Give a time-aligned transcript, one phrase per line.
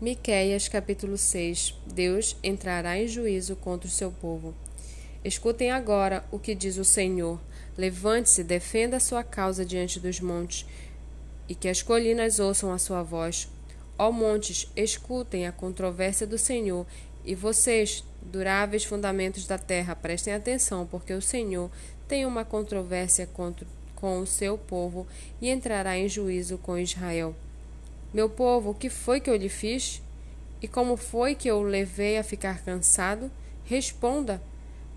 [0.00, 4.54] Miqueias capítulo 6 Deus entrará em juízo contra o seu povo.
[5.24, 7.40] Escutem agora o que diz o Senhor.
[7.76, 10.64] Levante-se, defenda a sua causa diante dos montes,
[11.48, 13.48] e que as colinas ouçam a sua voz.
[13.98, 16.86] Ó montes, escutem a controvérsia do Senhor,
[17.24, 21.72] e vocês, duráveis fundamentos da terra, prestem atenção, porque o Senhor
[22.06, 25.08] tem uma controvérsia contra, com o seu povo
[25.42, 27.34] e entrará em juízo com Israel.
[28.12, 30.02] Meu povo, o que foi que eu lhe fiz?
[30.62, 33.30] E como foi que eu o levei a ficar cansado?
[33.64, 34.40] Responda,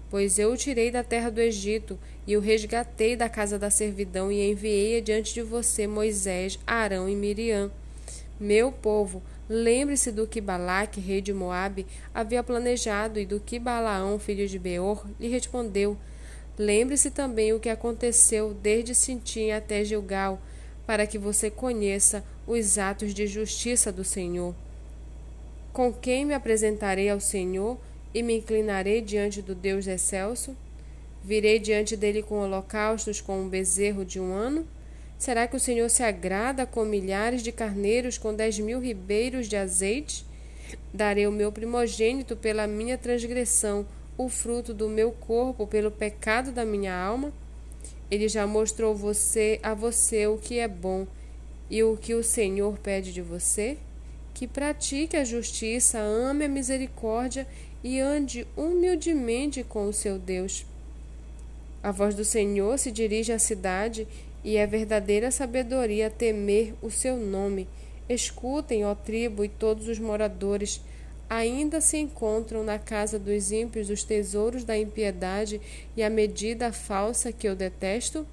[0.09, 4.31] pois eu o tirei da terra do Egito e o resgatei da casa da servidão
[4.31, 7.69] e enviei adiante de você Moisés, Arão e Miriam.
[8.39, 14.17] Meu povo, lembre-se do que Balaque, rei de Moabe, havia planejado e do que Balaão,
[14.17, 15.97] filho de Beor, lhe respondeu.
[16.57, 20.41] Lembre-se também o que aconteceu desde Sintim até Gilgal,
[20.87, 24.53] para que você conheça os atos de justiça do Senhor.
[25.71, 27.77] Com quem me apresentarei ao Senhor
[28.13, 30.55] e me inclinarei diante do Deus excelso?
[31.23, 34.67] Virei diante dele com holocaustos, com um bezerro de um ano?
[35.17, 39.55] Será que o Senhor se agrada com milhares de carneiros, com dez mil ribeiros de
[39.55, 40.25] azeite?
[40.93, 43.85] Darei o meu primogênito pela minha transgressão,
[44.17, 47.31] o fruto do meu corpo pelo pecado da minha alma?
[48.09, 51.07] Ele já mostrou você a você o que é bom
[51.71, 53.77] e o que o Senhor pede de você?
[54.33, 57.47] Que pratique a justiça, ame a misericórdia
[57.81, 60.65] e ande humildemente com o seu Deus.
[61.81, 64.05] A voz do Senhor se dirige à cidade
[64.43, 67.69] e é verdadeira sabedoria temer o seu nome.
[68.09, 70.81] Escutem, ó tribo e todos os moradores,
[71.29, 75.61] ainda se encontram na casa dos ímpios os tesouros da impiedade
[75.95, 78.27] e a medida falsa que eu detesto?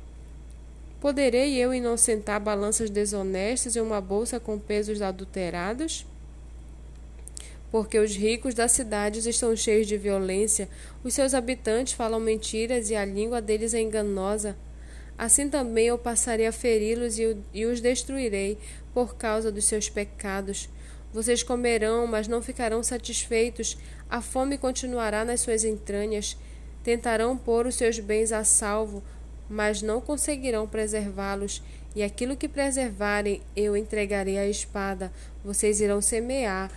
[1.00, 6.05] Poderei eu inocentar balanças desonestas e uma bolsa com pesos adulterados?
[7.70, 10.68] Porque os ricos das cidades estão cheios de violência,
[11.05, 14.56] os seus habitantes falam mentiras e a língua deles é enganosa.
[15.17, 17.17] Assim também eu passarei a feri-los
[17.52, 18.58] e os destruirei
[18.92, 20.68] por causa dos seus pecados.
[21.12, 23.78] Vocês comerão, mas não ficarão satisfeitos,
[24.11, 26.36] a fome continuará nas suas entranhas.
[26.83, 29.02] Tentarão pôr os seus bens a salvo,
[29.48, 31.63] mas não conseguirão preservá-los,
[31.97, 35.11] e aquilo que preservarem eu entregarei à espada.
[35.45, 36.70] Vocês irão semear,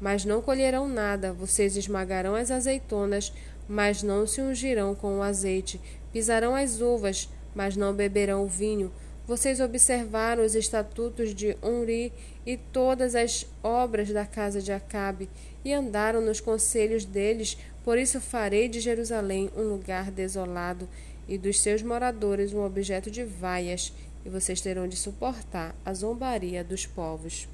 [0.00, 1.32] mas não colherão nada.
[1.32, 3.32] Vocês esmagarão as azeitonas,
[3.68, 5.80] mas não se ungirão com o azeite.
[6.12, 8.92] Pisarão as uvas, mas não beberão o vinho.
[9.26, 12.12] Vocês observaram os estatutos de Onri
[12.46, 15.28] e todas as obras da casa de Acabe,
[15.64, 20.88] e andaram nos conselhos deles, por isso farei de Jerusalém um lugar desolado
[21.28, 23.92] e dos seus moradores um objeto de vaias,
[24.24, 27.48] e vocês terão de suportar a zombaria dos povos.